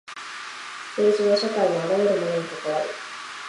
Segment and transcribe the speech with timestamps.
[0.95, 2.85] 政治は社会のあらゆるものに関わる。